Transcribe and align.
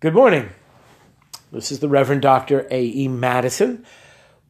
Good 0.00 0.14
morning. 0.14 0.50
This 1.50 1.72
is 1.72 1.80
the 1.80 1.88
Reverend 1.88 2.22
Dr. 2.22 2.68
A.E. 2.70 3.08
Madison 3.08 3.84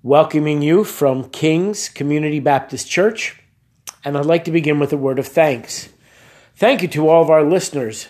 welcoming 0.02 0.60
you 0.60 0.84
from 0.84 1.30
King's 1.30 1.88
Community 1.88 2.38
Baptist 2.38 2.90
Church. 2.90 3.40
And 4.04 4.18
I'd 4.18 4.26
like 4.26 4.44
to 4.44 4.50
begin 4.50 4.78
with 4.78 4.92
a 4.92 4.98
word 4.98 5.18
of 5.18 5.26
thanks. 5.26 5.88
Thank 6.54 6.82
you 6.82 6.88
to 6.88 7.08
all 7.08 7.22
of 7.22 7.30
our 7.30 7.42
listeners 7.42 8.08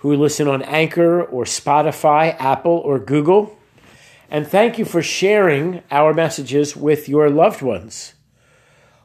who 0.00 0.14
listen 0.14 0.46
on 0.46 0.60
Anchor 0.60 1.22
or 1.22 1.44
Spotify, 1.44 2.38
Apple, 2.38 2.76
or 2.76 2.98
Google. 2.98 3.56
And 4.28 4.46
thank 4.46 4.78
you 4.78 4.84
for 4.84 5.00
sharing 5.00 5.82
our 5.90 6.12
messages 6.12 6.76
with 6.76 7.08
your 7.08 7.30
loved 7.30 7.62
ones. 7.62 8.12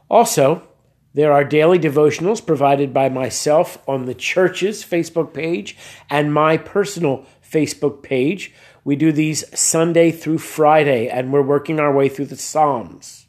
Also, 0.10 0.64
there 1.14 1.32
are 1.32 1.44
daily 1.44 1.80
devotionals 1.80 2.46
provided 2.46 2.94
by 2.94 3.10
myself 3.10 3.82
on 3.88 4.06
the 4.06 4.14
church's 4.14 4.84
Facebook 4.84 5.34
page 5.34 5.76
and 6.10 6.34
my 6.34 6.58
personal 6.58 7.26
Facebook 7.50 8.04
page. 8.04 8.54
We 8.84 8.96
do 8.96 9.12
these 9.12 9.44
Sunday 9.58 10.12
through 10.12 10.40
Friday, 10.40 11.08
and 11.08 11.34
we're 11.34 11.42
working 11.42 11.80
our 11.80 11.94
way 11.94 12.10
through 12.10 12.26
the 12.26 12.38
Psalms. 12.38 13.28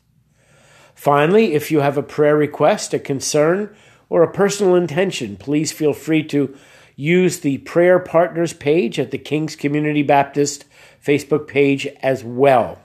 Finally, 0.95 1.55
if 1.55 1.71
you 1.71 1.81
have 1.81 1.97
a 1.97 2.03
prayer 2.03 2.37
request, 2.37 2.93
a 2.93 2.99
concern, 2.99 3.75
or 4.09 4.23
a 4.23 4.33
personal 4.33 4.75
intention, 4.75 5.37
please 5.37 5.73
feel 5.73 5.95
free 5.95 6.23
to 6.25 6.55
use 6.95 7.41
the 7.41 7.59
Prayer 7.59 7.99
Partners 7.99 8.53
page 8.53 8.99
at 8.99 9.11
the 9.11 9.19
King's 9.19 9.57
Community 9.57 10.03
Baptist 10.03 10.67
Facebook 11.03 11.49
page 11.49 11.87
as 12.03 12.23
well. 12.23 12.79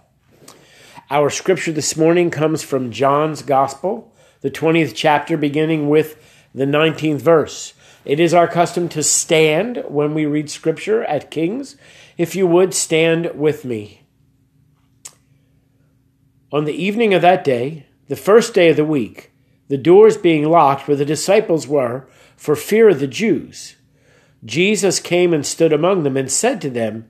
Our 1.12 1.30
scripture 1.30 1.72
this 1.72 1.96
morning 1.96 2.32
comes 2.32 2.64
from 2.64 2.92
John's 2.92 3.42
Gospel, 3.44 4.12
the 4.42 4.50
20th 4.50 4.94
chapter, 4.96 5.38
beginning 5.38 5.90
with 5.90 6.16
the 6.56 6.66
19th 6.66 7.22
verse. 7.22 7.75
It 8.06 8.20
is 8.20 8.34
our 8.34 8.48
custom 8.48 8.88
to 8.90 9.02
stand 9.02 9.84
when 9.88 10.14
we 10.14 10.26
read 10.26 10.50
scripture 10.50 11.04
at 11.06 11.32
King's. 11.32 11.76
If 12.18 12.36
you 12.36 12.46
would, 12.46 12.74
stand 12.74 13.32
with 13.34 13.66
me. 13.66 14.04
On 16.52 16.66
the 16.66 16.74
evening 16.74 17.14
of 17.14 17.24
that 17.24 17.44
day, 17.44 17.88
the 18.08 18.16
first 18.16 18.54
day 18.54 18.70
of 18.70 18.76
the 18.76 18.86
week, 18.86 19.32
the 19.68 19.78
doors 19.78 20.16
being 20.16 20.48
locked 20.48 20.88
where 20.88 20.96
the 20.96 21.04
disciples 21.04 21.68
were 21.68 22.08
for 22.38 22.56
fear 22.56 22.90
of 22.90 23.00
the 23.00 23.08
Jews, 23.08 23.76
Jesus 24.44 25.00
came 25.00 25.34
and 25.34 25.44
stood 25.44 25.74
among 25.74 26.04
them 26.04 26.16
and 26.16 26.32
said 26.32 26.62
to 26.62 26.70
them, 26.70 27.10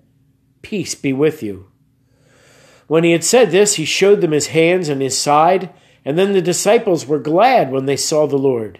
Peace 0.62 0.96
be 0.96 1.12
with 1.12 1.44
you. 1.44 1.70
When 2.88 3.04
he 3.04 3.12
had 3.12 3.24
said 3.24 3.52
this, 3.52 3.76
he 3.76 3.86
showed 3.86 4.22
them 4.22 4.32
his 4.32 4.48
hands 4.48 4.88
and 4.88 5.02
his 5.02 5.18
side, 5.18 5.72
and 6.06 6.18
then 6.18 6.32
the 6.32 6.42
disciples 6.42 7.06
were 7.06 7.20
glad 7.20 7.72
when 7.72 7.86
they 7.86 7.98
saw 7.98 8.26
the 8.26 8.38
Lord. 8.38 8.80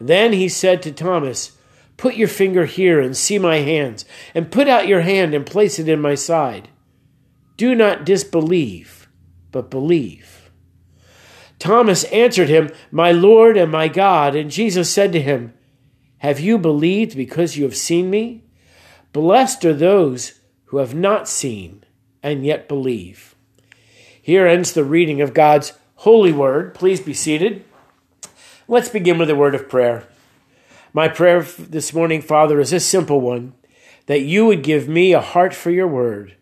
Then 0.00 0.32
he 0.32 0.48
said 0.48 0.82
to 0.82 0.92
Thomas, 0.92 1.56
Put 1.96 2.16
your 2.16 2.28
finger 2.28 2.64
here 2.64 3.00
and 3.00 3.16
see 3.16 3.38
my 3.38 3.58
hands, 3.58 4.04
and 4.34 4.50
put 4.50 4.68
out 4.68 4.88
your 4.88 5.02
hand 5.02 5.34
and 5.34 5.46
place 5.46 5.78
it 5.78 5.88
in 5.88 6.00
my 6.00 6.14
side. 6.14 6.68
Do 7.56 7.74
not 7.74 8.04
disbelieve, 8.04 9.08
but 9.52 9.70
believe. 9.70 10.50
Thomas 11.58 12.04
answered 12.04 12.48
him, 12.48 12.70
My 12.90 13.12
Lord 13.12 13.56
and 13.56 13.70
my 13.70 13.88
God. 13.88 14.34
And 14.34 14.50
Jesus 14.50 14.90
said 14.90 15.12
to 15.12 15.22
him, 15.22 15.54
Have 16.18 16.40
you 16.40 16.58
believed 16.58 17.16
because 17.16 17.56
you 17.56 17.64
have 17.64 17.76
seen 17.76 18.10
me? 18.10 18.44
Blessed 19.12 19.64
are 19.64 19.72
those 19.72 20.40
who 20.66 20.78
have 20.78 20.94
not 20.94 21.28
seen 21.28 21.84
and 22.22 22.44
yet 22.44 22.68
believe. 22.68 23.34
Here 24.20 24.46
ends 24.46 24.72
the 24.72 24.84
reading 24.84 25.20
of 25.20 25.34
God's 25.34 25.72
holy 25.96 26.32
word. 26.32 26.74
Please 26.74 27.00
be 27.00 27.14
seated. 27.14 27.64
Let's 28.66 28.88
begin 28.88 29.18
with 29.18 29.28
a 29.28 29.36
word 29.36 29.54
of 29.54 29.68
prayer. 29.68 30.08
My 30.94 31.06
prayer 31.06 31.42
this 31.42 31.92
morning, 31.92 32.22
Father, 32.22 32.60
is 32.60 32.72
a 32.72 32.80
simple 32.80 33.20
one 33.20 33.52
that 34.06 34.22
you 34.22 34.46
would 34.46 34.62
give 34.62 34.88
me 34.88 35.12
a 35.12 35.20
heart 35.20 35.52
for 35.52 35.70
your 35.70 35.86
word 35.86 36.36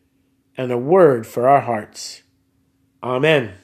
and 0.56 0.70
a 0.70 0.78
word 0.78 1.26
for 1.26 1.48
our 1.48 1.62
hearts. 1.62 2.22
Amen. 3.02 3.54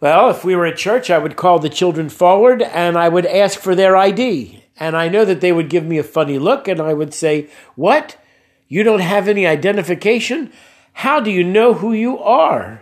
Well, 0.00 0.30
if 0.30 0.46
we 0.46 0.56
were 0.56 0.64
at 0.64 0.78
church, 0.78 1.10
I 1.10 1.18
would 1.18 1.36
call 1.36 1.58
the 1.58 1.68
children 1.68 2.08
forward 2.08 2.62
and 2.62 2.96
I 2.96 3.10
would 3.10 3.26
ask 3.26 3.60
for 3.60 3.74
their 3.74 3.98
ID. 3.98 4.64
And 4.78 4.96
I 4.96 5.08
know 5.08 5.26
that 5.26 5.42
they 5.42 5.52
would 5.52 5.68
give 5.68 5.84
me 5.84 5.98
a 5.98 6.02
funny 6.02 6.38
look 6.38 6.68
and 6.68 6.80
I 6.80 6.94
would 6.94 7.12
say, 7.12 7.50
What? 7.74 8.16
You 8.66 8.82
don't 8.82 9.00
have 9.00 9.28
any 9.28 9.46
identification? 9.46 10.50
How 10.94 11.20
do 11.20 11.30
you 11.30 11.44
know 11.44 11.74
who 11.74 11.92
you 11.92 12.18
are? 12.18 12.80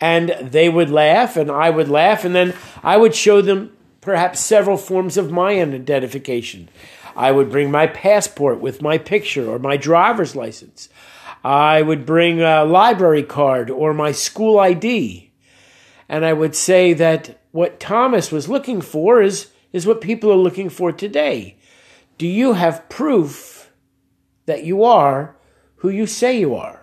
And 0.00 0.30
they 0.40 0.68
would 0.68 0.90
laugh 0.90 1.36
and 1.36 1.50
I 1.50 1.70
would 1.70 1.88
laugh 1.88 2.24
and 2.24 2.34
then 2.34 2.54
I 2.82 2.96
would 2.96 3.14
show 3.14 3.42
them 3.42 3.76
perhaps 4.00 4.40
several 4.40 4.76
forms 4.76 5.16
of 5.16 5.30
my 5.30 5.60
identification. 5.60 6.68
I 7.16 7.32
would 7.32 7.50
bring 7.50 7.70
my 7.70 7.88
passport 7.88 8.60
with 8.60 8.80
my 8.80 8.96
picture 8.96 9.50
or 9.50 9.58
my 9.58 9.76
driver's 9.76 10.36
license. 10.36 10.88
I 11.42 11.82
would 11.82 12.06
bring 12.06 12.40
a 12.40 12.64
library 12.64 13.22
card 13.22 13.70
or 13.70 13.92
my 13.92 14.12
school 14.12 14.58
ID. 14.58 15.32
And 16.08 16.24
I 16.24 16.32
would 16.32 16.54
say 16.54 16.92
that 16.94 17.40
what 17.50 17.80
Thomas 17.80 18.30
was 18.30 18.48
looking 18.48 18.80
for 18.80 19.20
is, 19.20 19.48
is 19.72 19.86
what 19.86 20.00
people 20.00 20.30
are 20.30 20.36
looking 20.36 20.68
for 20.70 20.92
today. 20.92 21.56
Do 22.18 22.26
you 22.26 22.54
have 22.54 22.88
proof 22.88 23.72
that 24.46 24.64
you 24.64 24.84
are 24.84 25.36
who 25.76 25.88
you 25.88 26.06
say 26.06 26.38
you 26.38 26.54
are? 26.54 26.77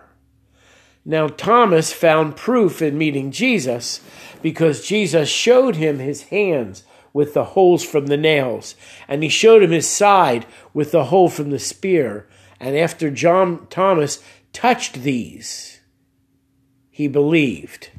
Now, 1.08 1.28
Thomas 1.28 1.92
found 1.92 2.34
proof 2.34 2.82
in 2.82 2.98
meeting 2.98 3.30
Jesus 3.30 4.00
because 4.42 4.84
Jesus 4.84 5.28
showed 5.28 5.76
him 5.76 6.00
his 6.00 6.24
hands 6.24 6.82
with 7.12 7.32
the 7.32 7.44
holes 7.44 7.84
from 7.84 8.08
the 8.08 8.16
nails, 8.16 8.74
and 9.06 9.22
he 9.22 9.28
showed 9.28 9.62
him 9.62 9.70
his 9.70 9.88
side 9.88 10.46
with 10.74 10.90
the 10.90 11.04
hole 11.04 11.28
from 11.28 11.50
the 11.50 11.60
spear. 11.60 12.28
And 12.58 12.76
after 12.76 13.08
John 13.08 13.68
Thomas 13.70 14.20
touched 14.52 14.94
these, 14.94 15.80
he 16.90 17.06
believed. 17.06 17.90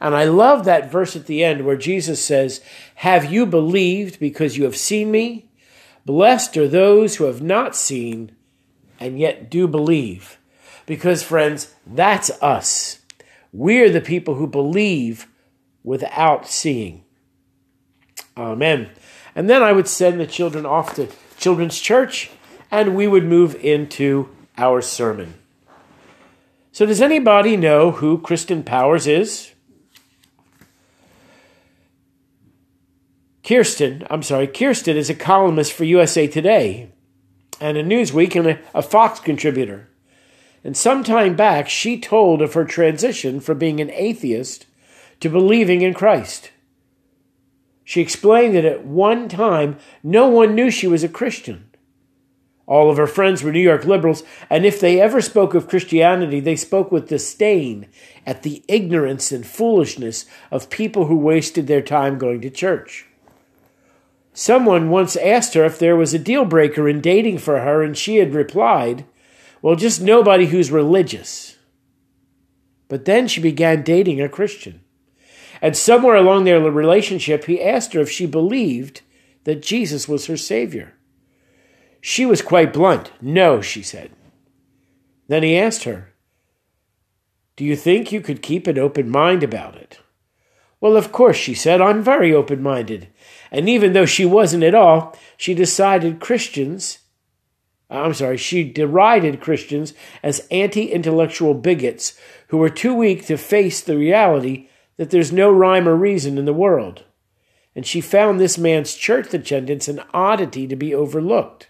And 0.00 0.16
I 0.16 0.24
love 0.24 0.64
that 0.64 0.90
verse 0.90 1.14
at 1.14 1.26
the 1.26 1.44
end 1.44 1.64
where 1.64 1.76
Jesus 1.76 2.24
says, 2.24 2.60
Have 2.96 3.30
you 3.32 3.46
believed 3.46 4.18
because 4.18 4.56
you 4.56 4.64
have 4.64 4.76
seen 4.76 5.12
me? 5.12 5.48
Blessed 6.04 6.56
are 6.56 6.68
those 6.68 7.16
who 7.16 7.24
have 7.24 7.40
not 7.40 7.76
seen 7.76 8.32
and 8.98 9.18
yet 9.18 9.48
do 9.48 9.68
believe. 9.68 10.37
Because, 10.88 11.22
friends, 11.22 11.74
that's 11.86 12.30
us. 12.42 13.00
We're 13.52 13.90
the 13.90 14.00
people 14.00 14.36
who 14.36 14.46
believe 14.46 15.28
without 15.84 16.48
seeing. 16.48 17.04
Amen. 18.38 18.88
And 19.34 19.50
then 19.50 19.62
I 19.62 19.72
would 19.72 19.86
send 19.86 20.18
the 20.18 20.26
children 20.26 20.64
off 20.64 20.94
to 20.94 21.08
children's 21.36 21.78
church 21.78 22.30
and 22.70 22.96
we 22.96 23.06
would 23.06 23.24
move 23.24 23.54
into 23.62 24.30
our 24.56 24.80
sermon. 24.80 25.34
So, 26.72 26.86
does 26.86 27.02
anybody 27.02 27.56
know 27.56 27.90
who 27.90 28.18
Kristen 28.18 28.62
Powers 28.62 29.06
is? 29.06 29.52
Kirsten, 33.44 34.06
I'm 34.10 34.22
sorry, 34.22 34.46
Kirsten 34.46 34.96
is 34.96 35.10
a 35.10 35.14
columnist 35.14 35.72
for 35.72 35.84
USA 35.84 36.26
Today 36.26 36.90
and 37.60 37.76
a 37.76 37.84
Newsweek 37.84 38.36
and 38.36 38.46
a, 38.46 38.58
a 38.74 38.82
Fox 38.82 39.20
contributor. 39.20 39.88
And 40.64 40.76
some 40.76 41.04
time 41.04 41.36
back, 41.36 41.68
she 41.68 42.00
told 42.00 42.42
of 42.42 42.54
her 42.54 42.64
transition 42.64 43.40
from 43.40 43.58
being 43.58 43.80
an 43.80 43.90
atheist 43.92 44.66
to 45.20 45.28
believing 45.28 45.82
in 45.82 45.94
Christ. 45.94 46.50
She 47.84 48.00
explained 48.02 48.54
that 48.54 48.64
at 48.66 48.84
one 48.84 49.28
time, 49.28 49.78
no 50.02 50.28
one 50.28 50.54
knew 50.54 50.70
she 50.70 50.86
was 50.86 51.02
a 51.02 51.08
Christian 51.08 51.70
All 52.66 52.90
of 52.90 52.98
her 52.98 53.06
friends 53.06 53.42
were 53.42 53.50
New 53.50 53.60
York 53.60 53.86
liberals, 53.86 54.22
and 54.50 54.66
if 54.66 54.78
they 54.78 55.00
ever 55.00 55.22
spoke 55.22 55.54
of 55.54 55.68
Christianity, 55.68 56.38
they 56.38 56.54
spoke 56.54 56.92
with 56.92 57.08
disdain 57.08 57.86
at 58.26 58.42
the 58.42 58.62
ignorance 58.68 59.32
and 59.32 59.46
foolishness 59.46 60.26
of 60.50 60.68
people 60.68 61.06
who 61.06 61.16
wasted 61.16 61.66
their 61.66 61.80
time 61.80 62.18
going 62.18 62.42
to 62.42 62.50
church. 62.50 63.06
Someone 64.34 64.90
once 64.90 65.16
asked 65.16 65.54
her 65.54 65.64
if 65.64 65.78
there 65.78 65.96
was 65.96 66.12
a 66.12 66.18
deal 66.18 66.44
breaker 66.44 66.90
in 66.90 67.00
dating 67.00 67.38
for 67.38 67.60
her, 67.60 67.82
and 67.82 67.96
she 67.96 68.16
had 68.16 68.34
replied, 68.34 69.06
Well, 69.62 69.76
just 69.76 70.00
nobody 70.00 70.46
who's 70.46 70.70
religious. 70.70 71.56
But 72.88 73.04
then 73.04 73.28
she 73.28 73.40
began 73.40 73.82
dating 73.82 74.20
a 74.20 74.28
Christian. 74.28 74.80
And 75.60 75.76
somewhere 75.76 76.16
along 76.16 76.44
their 76.44 76.60
relationship, 76.60 77.44
he 77.44 77.62
asked 77.62 77.92
her 77.92 78.00
if 78.00 78.10
she 78.10 78.26
believed 78.26 79.02
that 79.44 79.62
Jesus 79.62 80.08
was 80.08 80.26
her 80.26 80.36
Savior. 80.36 80.94
She 82.00 82.24
was 82.24 82.42
quite 82.42 82.72
blunt. 82.72 83.10
No, 83.20 83.60
she 83.60 83.82
said. 83.82 84.10
Then 85.26 85.42
he 85.42 85.58
asked 85.58 85.84
her, 85.84 86.14
Do 87.56 87.64
you 87.64 87.76
think 87.76 88.12
you 88.12 88.20
could 88.20 88.42
keep 88.42 88.66
an 88.66 88.78
open 88.78 89.10
mind 89.10 89.42
about 89.42 89.76
it? 89.76 89.98
Well, 90.80 90.96
of 90.96 91.10
course, 91.10 91.36
she 91.36 91.54
said, 91.54 91.80
I'm 91.80 92.02
very 92.02 92.32
open 92.32 92.62
minded. 92.62 93.08
And 93.50 93.68
even 93.68 93.92
though 93.92 94.06
she 94.06 94.24
wasn't 94.24 94.62
at 94.62 94.74
all, 94.74 95.16
she 95.36 95.54
decided 95.54 96.20
Christians, 96.20 97.00
Uh, 97.90 98.02
I'm 98.02 98.14
sorry, 98.14 98.36
she 98.36 98.64
derided 98.64 99.40
Christians 99.40 99.94
as 100.22 100.46
anti 100.50 100.92
intellectual 100.92 101.54
bigots 101.54 102.18
who 102.48 102.58
were 102.58 102.70
too 102.70 102.94
weak 102.94 103.26
to 103.26 103.36
face 103.36 103.80
the 103.80 103.96
reality 103.96 104.68
that 104.96 105.10
there's 105.10 105.32
no 105.32 105.50
rhyme 105.50 105.88
or 105.88 105.96
reason 105.96 106.38
in 106.38 106.44
the 106.44 106.52
world. 106.52 107.04
And 107.74 107.86
she 107.86 108.00
found 108.00 108.40
this 108.40 108.58
man's 108.58 108.94
church 108.94 109.32
attendance 109.32 109.88
an 109.88 110.02
oddity 110.12 110.66
to 110.66 110.76
be 110.76 110.94
overlooked 110.94 111.68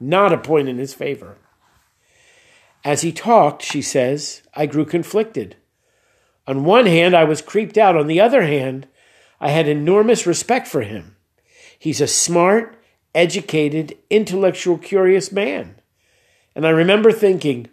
not 0.00 0.32
a 0.32 0.38
point 0.38 0.68
in 0.68 0.78
his 0.78 0.94
favor. 0.94 1.36
As 2.84 3.02
he 3.02 3.12
talked, 3.12 3.62
she 3.62 3.82
says, 3.82 4.42
I 4.54 4.66
grew 4.66 4.84
conflicted. 4.84 5.56
On 6.46 6.64
one 6.64 6.86
hand, 6.86 7.14
I 7.14 7.24
was 7.24 7.42
creeped 7.42 7.76
out. 7.76 7.96
On 7.96 8.06
the 8.06 8.20
other 8.20 8.42
hand, 8.42 8.86
I 9.40 9.50
had 9.50 9.68
enormous 9.68 10.26
respect 10.26 10.66
for 10.68 10.82
him. 10.82 11.16
He's 11.78 12.00
a 12.00 12.06
smart, 12.06 12.77
educated, 13.18 13.98
intellectual, 14.10 14.78
curious 14.78 15.32
man. 15.32 15.74
And 16.54 16.64
I 16.64 16.70
remember 16.70 17.10
thinking, 17.10 17.66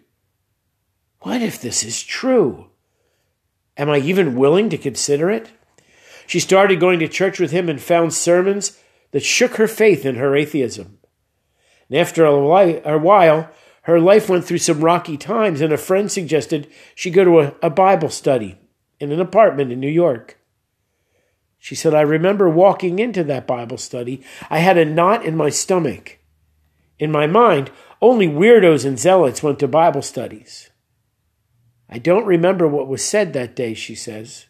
what 1.20 1.40
if 1.40 1.60
this 1.60 1.84
is 1.84 2.02
true? 2.02 2.66
Am 3.76 3.88
I 3.88 3.98
even 3.98 4.34
willing 4.34 4.68
to 4.70 4.76
consider 4.76 5.30
it? 5.30 5.52
She 6.26 6.40
started 6.40 6.80
going 6.80 6.98
to 6.98 7.06
church 7.06 7.38
with 7.38 7.52
him 7.52 7.68
and 7.68 7.80
found 7.80 8.12
sermons 8.12 8.76
that 9.12 9.22
shook 9.22 9.54
her 9.54 9.68
faith 9.68 10.04
in 10.04 10.16
her 10.16 10.34
atheism. 10.34 10.98
And 11.88 11.96
after 11.96 12.24
a 12.24 12.98
while, 12.98 13.50
her 13.82 14.00
life 14.00 14.28
went 14.28 14.44
through 14.44 14.58
some 14.58 14.80
rocky 14.80 15.16
times, 15.16 15.60
and 15.60 15.72
a 15.72 15.78
friend 15.78 16.10
suggested 16.10 16.68
she 16.96 17.08
go 17.08 17.22
to 17.22 17.40
a, 17.40 17.54
a 17.62 17.70
Bible 17.70 18.10
study 18.10 18.58
in 18.98 19.12
an 19.12 19.20
apartment 19.20 19.70
in 19.70 19.78
New 19.78 19.88
York. 19.88 20.40
She 21.66 21.74
said, 21.74 21.94
I 21.94 22.02
remember 22.02 22.48
walking 22.48 23.00
into 23.00 23.24
that 23.24 23.48
Bible 23.48 23.76
study. 23.76 24.22
I 24.48 24.60
had 24.60 24.78
a 24.78 24.84
knot 24.84 25.24
in 25.24 25.36
my 25.36 25.48
stomach. 25.48 26.20
In 27.00 27.10
my 27.10 27.26
mind, 27.26 27.72
only 28.00 28.28
weirdos 28.28 28.84
and 28.84 28.96
zealots 28.96 29.42
went 29.42 29.58
to 29.58 29.66
Bible 29.66 30.02
studies. 30.02 30.70
I 31.90 31.98
don't 31.98 32.24
remember 32.24 32.68
what 32.68 32.86
was 32.86 33.04
said 33.04 33.32
that 33.32 33.56
day, 33.56 33.74
she 33.74 33.96
says. 33.96 34.46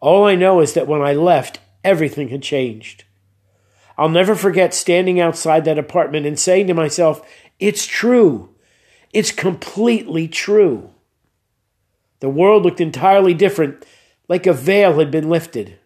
All 0.00 0.26
I 0.26 0.34
know 0.34 0.60
is 0.60 0.74
that 0.74 0.86
when 0.86 1.00
I 1.00 1.14
left, 1.14 1.60
everything 1.82 2.28
had 2.28 2.42
changed. 2.42 3.04
I'll 3.96 4.10
never 4.10 4.34
forget 4.34 4.74
standing 4.74 5.18
outside 5.18 5.64
that 5.64 5.78
apartment 5.78 6.26
and 6.26 6.38
saying 6.38 6.66
to 6.66 6.74
myself, 6.74 7.26
It's 7.58 7.86
true. 7.86 8.54
It's 9.14 9.32
completely 9.32 10.28
true. 10.28 10.90
The 12.20 12.28
world 12.28 12.64
looked 12.64 12.82
entirely 12.82 13.32
different, 13.32 13.86
like 14.28 14.46
a 14.46 14.52
veil 14.52 14.98
had 14.98 15.10
been 15.10 15.30
lifted. 15.30 15.78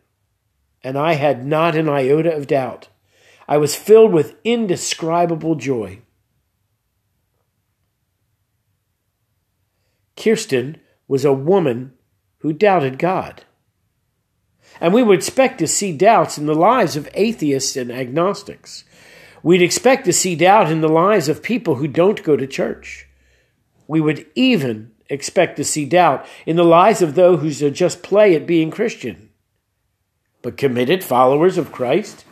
And 0.86 0.96
I 0.96 1.14
had 1.14 1.44
not 1.44 1.74
an 1.74 1.88
iota 1.88 2.32
of 2.32 2.46
doubt. 2.46 2.86
I 3.48 3.56
was 3.56 3.74
filled 3.74 4.12
with 4.12 4.36
indescribable 4.44 5.56
joy. 5.56 5.98
Kirsten 10.14 10.76
was 11.08 11.24
a 11.24 11.32
woman 11.32 11.94
who 12.38 12.52
doubted 12.52 13.00
God. 13.00 13.42
And 14.80 14.94
we 14.94 15.02
would 15.02 15.18
expect 15.18 15.58
to 15.58 15.66
see 15.66 15.90
doubts 15.90 16.38
in 16.38 16.46
the 16.46 16.54
lives 16.54 16.94
of 16.94 17.08
atheists 17.14 17.76
and 17.76 17.90
agnostics. 17.90 18.84
We'd 19.42 19.62
expect 19.62 20.04
to 20.04 20.12
see 20.12 20.36
doubt 20.36 20.70
in 20.70 20.82
the 20.82 20.88
lives 20.88 21.28
of 21.28 21.42
people 21.42 21.74
who 21.74 21.88
don't 21.88 22.22
go 22.22 22.36
to 22.36 22.46
church. 22.46 23.08
We 23.88 24.00
would 24.00 24.24
even 24.36 24.92
expect 25.10 25.56
to 25.56 25.64
see 25.64 25.84
doubt 25.84 26.24
in 26.46 26.54
the 26.54 26.62
lives 26.62 27.02
of 27.02 27.16
those 27.16 27.40
who 27.40 27.70
just 27.72 28.04
play 28.04 28.36
at 28.36 28.46
being 28.46 28.70
Christian. 28.70 29.25
But 30.46 30.56
committed 30.56 31.02
followers 31.02 31.58
of 31.58 31.72
Christ, 31.72 32.24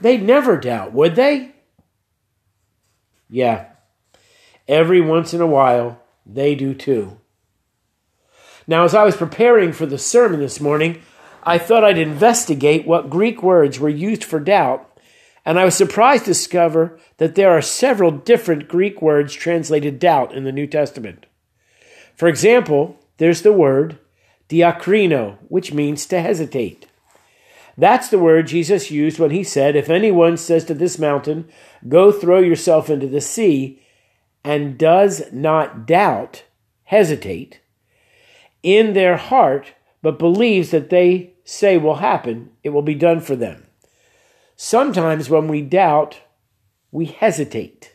they'd 0.00 0.22
never 0.22 0.56
doubt, 0.56 0.94
would 0.94 1.14
they? 1.14 1.52
Yeah, 3.28 3.66
every 4.66 5.02
once 5.02 5.34
in 5.34 5.42
a 5.42 5.46
while, 5.46 6.00
they 6.24 6.54
do 6.54 6.72
too. 6.72 7.20
Now, 8.66 8.84
as 8.84 8.94
I 8.94 9.04
was 9.04 9.18
preparing 9.18 9.74
for 9.74 9.84
the 9.84 9.98
sermon 9.98 10.40
this 10.40 10.58
morning, 10.58 11.02
I 11.42 11.58
thought 11.58 11.84
I'd 11.84 11.98
investigate 11.98 12.86
what 12.86 13.10
Greek 13.10 13.42
words 13.42 13.78
were 13.78 13.90
used 13.90 14.24
for 14.24 14.40
doubt, 14.40 14.90
and 15.44 15.58
I 15.58 15.66
was 15.66 15.74
surprised 15.74 16.24
to 16.24 16.30
discover 16.30 16.98
that 17.18 17.34
there 17.34 17.50
are 17.50 17.60
several 17.60 18.10
different 18.10 18.68
Greek 18.68 19.02
words 19.02 19.34
translated 19.34 19.98
doubt 19.98 20.32
in 20.32 20.44
the 20.44 20.50
New 20.50 20.66
Testament. 20.66 21.26
For 22.16 22.26
example, 22.26 22.98
there's 23.18 23.42
the 23.42 23.52
word 23.52 23.98
diakrino, 24.48 25.36
which 25.48 25.74
means 25.74 26.06
to 26.06 26.22
hesitate. 26.22 26.86
That's 27.76 28.08
the 28.08 28.18
word 28.18 28.46
Jesus 28.46 28.90
used 28.90 29.18
when 29.18 29.30
he 29.30 29.42
said, 29.42 29.74
If 29.74 29.90
anyone 29.90 30.36
says 30.36 30.64
to 30.66 30.74
this 30.74 30.98
mountain, 30.98 31.48
Go 31.88 32.12
throw 32.12 32.38
yourself 32.38 32.88
into 32.88 33.06
the 33.06 33.20
sea, 33.20 33.82
and 34.44 34.78
does 34.78 35.32
not 35.32 35.86
doubt, 35.86 36.44
hesitate, 36.84 37.60
in 38.62 38.92
their 38.92 39.16
heart, 39.16 39.74
but 40.02 40.18
believes 40.18 40.70
that 40.70 40.90
they 40.90 41.34
say 41.44 41.76
will 41.76 41.96
happen, 41.96 42.50
it 42.62 42.70
will 42.70 42.82
be 42.82 42.94
done 42.94 43.20
for 43.20 43.36
them. 43.36 43.66
Sometimes 44.56 45.28
when 45.28 45.48
we 45.48 45.62
doubt, 45.62 46.20
we 46.90 47.06
hesitate. 47.06 47.94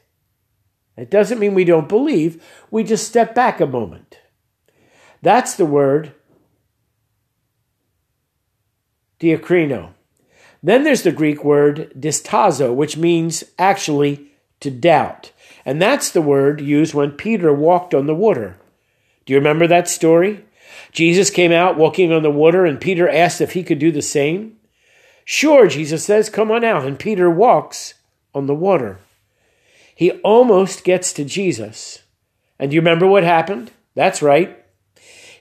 It 0.98 1.10
doesn't 1.10 1.40
mean 1.40 1.54
we 1.54 1.64
don't 1.64 1.88
believe, 1.88 2.44
we 2.70 2.84
just 2.84 3.08
step 3.08 3.34
back 3.34 3.62
a 3.62 3.66
moment. 3.66 4.20
That's 5.22 5.56
the 5.56 5.66
word 5.66 6.14
diakrino. 9.20 9.92
Then 10.62 10.84
there's 10.84 11.04
the 11.04 11.12
Greek 11.12 11.44
word 11.44 11.92
distazo, 11.98 12.74
which 12.74 12.98
means 12.98 13.44
actually 13.58 14.32
to 14.60 14.70
doubt. 14.70 15.32
And 15.66 15.82
that's 15.82 16.12
the 16.12 16.22
word 16.22 16.62
used 16.62 16.94
when 16.94 17.12
Peter 17.12 17.54
walked 17.54 17.94
on 17.94 18.08
the 18.08 18.16
water. 18.16 18.58
Do 19.26 19.34
you 19.34 19.40
remember 19.40 19.68
that 19.68 19.88
story? 19.88 20.46
Jesus 20.92 21.30
came 21.30 21.52
out 21.52 21.78
walking 21.78 22.12
on 22.12 22.24
the 22.24 22.32
water, 22.32 22.66
and 22.66 22.82
Peter 22.82 23.08
asked 23.08 23.42
if 23.42 23.54
he 23.54 23.64
could 23.64 23.80
do 23.80 23.92
the 23.92 24.02
same. 24.02 24.58
Sure, 25.24 25.68
Jesus 25.68 26.04
says, 26.04 26.30
come 26.30 26.50
on 26.50 26.64
out. 26.64 26.86
And 26.86 26.98
Peter 26.98 27.30
walks 27.30 27.94
on 28.34 28.48
the 28.48 28.56
water. 28.56 29.00
He 29.96 30.12
almost 30.12 30.84
gets 30.84 31.14
to 31.14 31.24
Jesus. 31.24 32.00
And 32.58 32.72
do 32.72 32.76
you 32.76 32.82
remember 32.82 33.06
what 33.06 33.24
happened? 33.24 33.72
That's 33.96 34.22
right. 34.22 34.59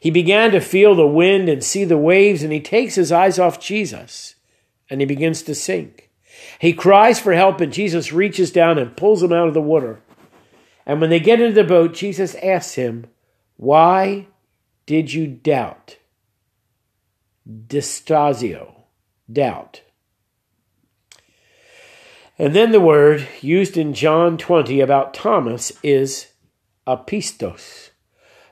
He 0.00 0.10
began 0.10 0.50
to 0.52 0.60
feel 0.60 0.94
the 0.94 1.06
wind 1.06 1.48
and 1.48 1.62
see 1.62 1.84
the 1.84 1.98
waves, 1.98 2.42
and 2.42 2.52
he 2.52 2.60
takes 2.60 2.94
his 2.94 3.10
eyes 3.10 3.38
off 3.38 3.60
Jesus 3.60 4.36
and 4.90 5.00
he 5.00 5.06
begins 5.06 5.42
to 5.42 5.54
sink. 5.54 6.10
He 6.58 6.72
cries 6.72 7.20
for 7.20 7.32
help, 7.34 7.60
and 7.60 7.72
Jesus 7.72 8.12
reaches 8.12 8.50
down 8.50 8.78
and 8.78 8.96
pulls 8.96 9.22
him 9.22 9.32
out 9.32 9.48
of 9.48 9.54
the 9.54 9.60
water. 9.60 10.00
And 10.86 11.00
when 11.00 11.10
they 11.10 11.20
get 11.20 11.40
into 11.40 11.54
the 11.54 11.64
boat, 11.64 11.94
Jesus 11.94 12.34
asks 12.36 12.74
him, 12.74 13.06
Why 13.56 14.28
did 14.86 15.12
you 15.12 15.26
doubt? 15.26 15.98
Distazo, 17.48 18.74
doubt. 19.30 19.82
And 22.38 22.54
then 22.54 22.70
the 22.70 22.80
word 22.80 23.26
used 23.42 23.76
in 23.76 23.94
John 23.94 24.38
20 24.38 24.80
about 24.80 25.12
Thomas 25.12 25.72
is 25.82 26.28
apistos. 26.86 27.90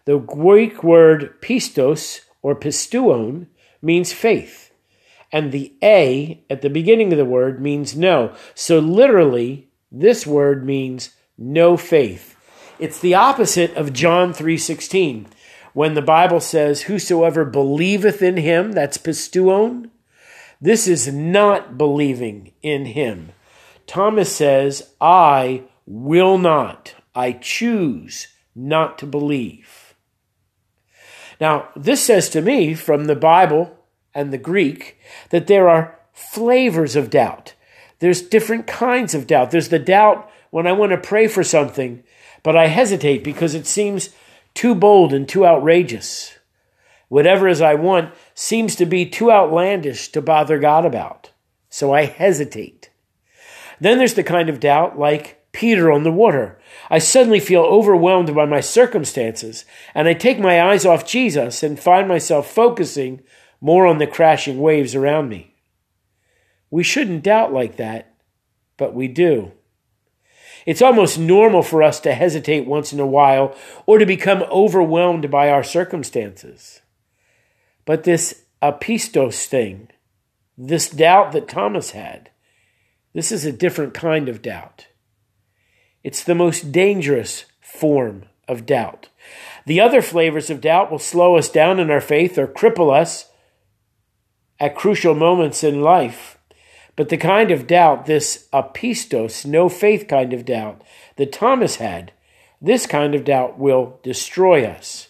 The 0.07 0.19
Greek 0.19 0.83
word 0.83 1.41
pistos 1.43 2.21
or 2.41 2.55
pisteuon 2.55 3.49
means 3.83 4.13
faith. 4.13 4.73
And 5.33 5.53
the 5.53 5.75
A 5.83 6.43
at 6.49 6.63
the 6.63 6.71
beginning 6.71 7.13
of 7.13 7.19
the 7.19 7.25
word 7.25 7.61
means 7.61 7.97
no. 7.97 8.35
So 8.55 8.79
literally, 8.79 9.69
this 9.91 10.27
word 10.27 10.65
means 10.65 11.11
no 11.37 11.77
faith. 11.77 12.37
It's 12.79 13.01
the 13.01 13.15
opposite 13.15 13.75
of 13.75 13.93
John 13.93 14.33
3:16 14.33 15.27
when 15.77 15.93
the 15.93 16.03
Bible 16.03 16.41
says, 16.41 16.83
Whosoever 16.83 17.45
believeth 17.45 18.23
in 18.23 18.39
him, 18.39 18.73
that's 18.73 18.97
pisteuon, 18.97 19.91
this 20.59 20.89
is 20.89 21.13
not 21.13 21.77
believing 21.77 22.53
in 22.63 22.87
him. 22.87 23.33
Thomas 23.87 24.35
says, 24.35 24.95
I 25.01 25.65
will 25.85 26.39
not, 26.39 26.95
I 27.15 27.33
choose 27.33 28.29
not 28.55 28.97
to 28.99 29.07
believe. 29.07 29.86
Now, 31.41 31.69
this 31.77 32.03
says 32.03 32.29
to 32.31 32.41
me 32.41 32.75
from 32.75 33.05
the 33.05 33.17
Bible 33.17 33.77
and 34.15 34.33
the 34.33 34.39
Greek 34.39 34.99
that 35.31 35.47
there 35.47 35.69
are 35.69 35.99
flavors 36.13 36.97
of 36.97 37.11
doubt. 37.11 37.55
There's 37.99 38.23
different 38.23 38.67
kinds 38.67 39.15
of 39.15 39.27
doubt. 39.27 39.51
There's 39.51 39.69
the 39.69 39.79
doubt 39.79 40.31
when 40.51 40.67
I 40.67 40.73
want 40.73 40.93
to 40.93 40.99
pray 40.99 41.29
for 41.29 41.45
something, 41.45 42.03
but 42.43 42.57
I 42.57 42.69
hesitate 42.69 43.25
because 43.25 43.55
it 43.55 43.67
seems 43.67 44.11
too 44.55 44.75
bold 44.75 45.13
and 45.13 45.29
too 45.29 45.47
outrageous. 45.47 46.39
Whatever 47.09 47.47
as 47.49 47.61
I 47.61 47.75
want 47.75 48.15
seems 48.35 48.75
to 48.77 48.87
be 48.87 49.07
too 49.07 49.31
outlandish 49.31 50.09
to 50.13 50.23
bother 50.23 50.59
God 50.59 50.85
about. 50.85 51.31
So 51.69 51.93
I 51.93 52.07
hesitate. 52.07 52.91
Then 53.81 53.99
there's 53.99 54.15
the 54.15 54.25
kind 54.25 54.49
of 54.49 54.61
doubt 54.61 54.99
like 54.99 55.36
Peter 55.57 55.91
on 55.91 56.03
the 56.03 56.13
water. 56.13 56.59
I 56.91 56.99
suddenly 56.99 57.41
feel 57.41 57.63
overwhelmed 57.63 58.35
by 58.35 58.45
my 58.45 58.61
circumstances, 58.61 59.65
and 59.95 60.07
I 60.07 60.13
take 60.13 60.39
my 60.39 60.61
eyes 60.61 60.85
off 60.85 61.07
Jesus 61.07 61.63
and 61.63 61.81
find 61.81 62.07
myself 62.07 62.51
focusing 62.51 63.23
more 63.59 63.87
on 63.87 63.97
the 63.97 64.07
crashing 64.07 64.61
waves 64.61 64.95
around 64.95 65.31
me. 65.31 65.55
We 66.71 66.83
shouldn't 66.83 67.23
doubt 67.23 67.55
like 67.55 67.77
that, 67.77 68.17
but 68.77 68.93
we 68.93 69.09
do. 69.09 69.53
It's 70.67 70.83
almost 70.83 71.19
normal 71.19 71.63
for 71.63 71.83
us 71.83 72.01
to 72.01 72.13
hesitate 72.13 72.67
once 72.67 72.93
in 72.93 73.01
a 73.01 73.07
while 73.07 73.57
or 73.87 73.97
to 73.97 74.05
become 74.05 74.43
overwhelmed 74.51 75.31
by 75.31 75.49
our 75.49 75.65
circumstances. 75.65 76.83
But 77.87 78.05
this 78.05 78.43
apistos 78.63 79.47
thing, 79.47 79.89
this 80.59 80.91
doubt 80.91 81.33
that 81.33 81.49
Thomas 81.49 81.93
had, 81.93 82.29
this 83.15 83.33
is 83.33 83.47
a 83.47 83.53
different 83.53 83.95
kind 83.95 84.29
of 84.29 84.43
doubt. 84.43 84.86
It's 86.07 86.23
the 86.23 86.37
most 86.37 86.71
dangerous 86.71 87.47
form 87.61 88.27
of 88.47 88.65
doubt. 88.65 89.09
The 89.67 89.81
other 89.81 90.01
flavors 90.01 90.51
of 90.51 90.61
doubt 90.61 90.89
will 90.89 91.01
slow 91.01 91.37
us 91.37 91.49
down 91.49 91.81
in 91.81 91.91
our 91.91 92.01
faith 92.01 92.39
or 92.39 92.47
cripple 92.47 92.97
us 92.97 93.29
at 94.61 94.77
crucial 94.77 95.17
moments 95.17 95.65
in 95.65 95.81
life. 95.81 96.39
But 96.95 97.09
the 97.09 97.17
kind 97.17 97.51
of 97.51 97.67
doubt, 97.67 98.07
this 98.07 98.47
apistos, 98.53 99.45
no 99.45 99.69
faith 99.69 100.07
kind 100.07 100.33
of 100.33 100.45
doubt, 100.45 100.81
that 101.17 101.33
Thomas 101.33 101.75
had, 101.77 102.13
this 102.63 102.87
kind 102.87 103.17
of 103.17 103.25
doubt 103.25 103.59
will 103.59 103.99
destroy 104.05 104.65
us. 104.65 105.09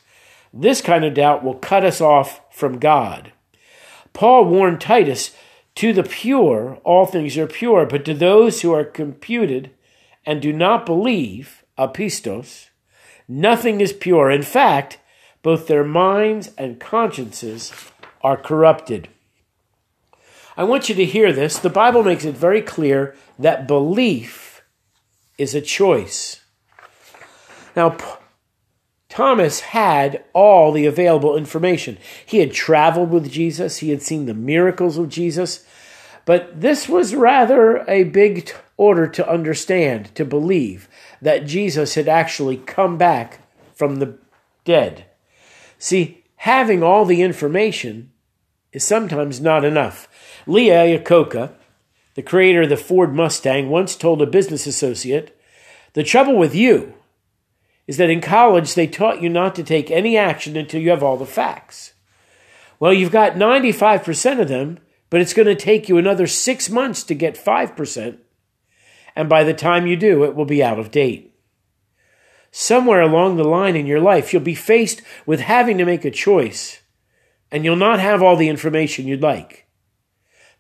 This 0.51 0.81
kind 0.81 1.05
of 1.05 1.13
doubt 1.13 1.45
will 1.45 1.57
cut 1.57 1.85
us 1.85 2.01
off 2.01 2.41
from 2.51 2.79
God. 2.79 3.33
Paul 4.15 4.47
warned 4.47 4.81
Titus, 4.81 5.37
To 5.75 5.93
the 5.93 6.05
pure, 6.05 6.79
all 6.85 7.05
things 7.05 7.37
are 7.37 7.47
pure, 7.47 7.85
but 7.85 8.07
to 8.07 8.15
those 8.15 8.63
who 8.63 8.73
are 8.73 8.83
computed 8.83 9.73
and 10.27 10.43
do 10.43 10.53
not 10.53 10.85
believe, 10.85 11.65
apistos, 11.79 12.67
nothing 13.29 13.81
is 13.81 13.93
pure. 13.93 14.31
In 14.31 14.43
fact, 14.43 14.99
both 15.43 15.69
their 15.69 15.85
minds 15.85 16.51
and 16.59 16.81
consciences 16.81 17.73
are 18.23 18.37
corrupted. 18.37 19.09
I 20.57 20.65
want 20.65 20.89
you 20.89 20.95
to 20.97 21.05
hear 21.05 21.33
this. 21.33 21.59
The 21.59 21.71
Bible 21.71 22.03
makes 22.03 22.25
it 22.25 22.35
very 22.35 22.61
clear 22.61 23.15
that 23.39 23.69
belief 23.69 24.63
is 25.39 25.55
a 25.55 25.61
choice. 25.61 26.41
Now, 27.77 27.97
Thomas 29.09 29.61
had 29.61 30.25
all 30.33 30.73
the 30.73 30.87
available 30.87 31.37
information. 31.37 31.99
He 32.25 32.39
had 32.39 32.53
traveled 32.53 33.11
with 33.11 33.31
Jesus, 33.31 33.79
he 33.79 33.91
had 33.91 34.03
seen 34.03 34.27
the 34.27 34.35
miracles 34.35 34.99
of 34.99 35.09
Jesus, 35.09 35.65
but 36.27 36.61
this 36.61 36.89
was 36.89 37.15
rather 37.15 37.79
a 37.89 38.05
big 38.05 38.53
order 38.77 39.07
to 39.07 39.31
understand, 39.31 40.15
to 40.17 40.25
believe 40.25 40.89
that 41.23 41.47
Jesus 41.47 41.95
had 41.95 42.09
actually 42.09 42.59
come 42.59 42.99
back 42.99 43.41
from 43.75 43.97
the 43.97 44.19
dead. 44.65 45.07
See, 45.79 46.25
having 46.37 46.83
all 46.83 47.05
the 47.07 47.23
information 47.23 48.11
is 48.73 48.85
sometimes 48.85 49.41
not 49.41 49.65
enough. 49.65 50.09
Lee 50.47 50.67
Iacocca, 50.67 51.53
the 52.15 52.23
creator 52.23 52.63
of 52.63 52.69
the 52.69 52.77
Ford 52.77 53.15
Mustang, 53.15 53.71
once 53.71 53.97
told 53.97 54.21
a 54.21 54.27
business 54.27 54.67
associate, 54.67 55.39
The 55.95 56.03
trouble 56.03 56.37
with 56.37 56.55
you 56.55 56.95
is 57.87 57.99
that 57.99 58.11
in 58.11 58.21
college 58.21 58.75
they 58.75 58.87
taught 58.87 59.23
you 59.23 59.29
not 59.29 59.55
to 59.55 59.63
take 59.63 59.91
any 59.91 60.17
action 60.17 60.57
until 60.57 60.83
you 60.83 60.91
have 60.91 61.03
all 61.03 61.17
the 61.17 61.25
facts. 61.25 61.93
Well, 62.81 62.93
you've 62.93 63.13
got 63.13 63.35
95% 63.35 64.41
of 64.41 64.49
them, 64.49 64.81
but 65.11 65.21
it's 65.21 65.35
going 65.35 65.47
to 65.47 65.55
take 65.55 65.89
you 65.89 65.99
another 65.99 66.27
six 66.27 66.69
months 66.69 67.03
to 67.05 67.15
get 67.15 67.43
5%. 67.43 68.19
And 69.15 69.29
by 69.29 69.45
the 69.45 69.55
time 69.55 69.87
you 69.87 69.97
do, 69.97 70.25
it 70.25 70.35
will 70.35 70.45
be 70.45 70.63
out 70.63 70.79
of 70.79 70.91
date. 70.91 71.35
Somewhere 72.51 73.01
along 73.01 73.37
the 73.37 73.45
line 73.45 73.77
in 73.77 73.87
your 73.87 74.01
life, 74.01 74.33
you'll 74.33 74.43
be 74.43 74.55
faced 74.55 75.03
with 75.25 75.41
having 75.41 75.79
to 75.79 75.85
make 75.85 76.05
a 76.05 76.11
choice, 76.11 76.81
and 77.51 77.65
you'll 77.65 77.77
not 77.77 78.01
have 78.01 78.23
all 78.23 78.37
the 78.37 78.49
information 78.49 79.07
you'd 79.07 79.23
like. 79.23 79.67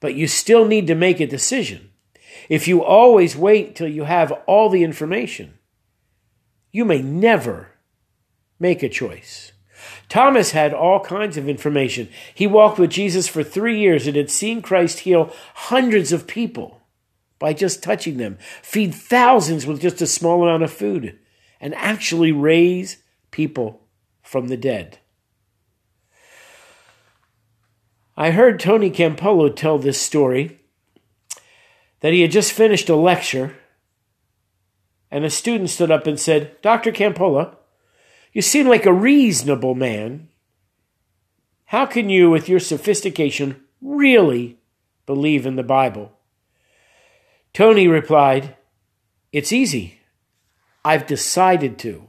But 0.00 0.14
you 0.14 0.26
still 0.26 0.66
need 0.66 0.86
to 0.88 0.94
make 0.94 1.20
a 1.20 1.26
decision. 1.26 1.90
If 2.48 2.68
you 2.68 2.84
always 2.84 3.36
wait 3.36 3.74
till 3.74 3.88
you 3.88 4.04
have 4.04 4.30
all 4.46 4.68
the 4.68 4.84
information, 4.84 5.58
you 6.70 6.84
may 6.84 7.00
never 7.00 7.72
make 8.58 8.82
a 8.82 8.88
choice. 8.88 9.52
Thomas 10.08 10.52
had 10.52 10.72
all 10.72 11.00
kinds 11.00 11.36
of 11.36 11.48
information. 11.48 12.08
He 12.34 12.46
walked 12.46 12.78
with 12.78 12.90
Jesus 12.90 13.26
for 13.26 13.42
three 13.42 13.78
years 13.80 14.06
and 14.06 14.16
had 14.16 14.30
seen 14.30 14.62
Christ 14.62 15.00
heal 15.00 15.32
hundreds 15.54 16.12
of 16.12 16.26
people 16.26 16.80
by 17.38 17.52
just 17.52 17.82
touching 17.82 18.16
them, 18.16 18.38
feed 18.62 18.94
thousands 18.94 19.66
with 19.66 19.80
just 19.80 20.00
a 20.00 20.06
small 20.06 20.42
amount 20.42 20.62
of 20.62 20.72
food, 20.72 21.18
and 21.60 21.74
actually 21.74 22.32
raise 22.32 23.02
people 23.30 23.82
from 24.22 24.48
the 24.48 24.56
dead. 24.56 24.98
I 28.16 28.30
heard 28.30 28.58
Tony 28.58 28.90
Campolo 28.90 29.54
tell 29.54 29.78
this 29.78 30.00
story 30.00 30.58
that 32.00 32.12
he 32.12 32.22
had 32.22 32.30
just 32.30 32.52
finished 32.52 32.88
a 32.88 32.96
lecture 32.96 33.56
and 35.10 35.24
a 35.24 35.30
student 35.30 35.70
stood 35.70 35.90
up 35.90 36.06
and 36.06 36.18
said, 36.18 36.60
Dr. 36.62 36.92
Campolo, 36.92 37.55
you 38.36 38.42
seem 38.42 38.68
like 38.68 38.84
a 38.84 38.92
reasonable 38.92 39.74
man. 39.74 40.28
How 41.64 41.86
can 41.86 42.10
you, 42.10 42.28
with 42.28 42.50
your 42.50 42.60
sophistication, 42.60 43.64
really 43.80 44.58
believe 45.06 45.46
in 45.46 45.56
the 45.56 45.62
Bible? 45.62 46.12
Tony 47.54 47.88
replied, 47.88 48.54
It's 49.32 49.54
easy. 49.54 50.00
I've 50.84 51.06
decided 51.06 51.78
to. 51.78 52.08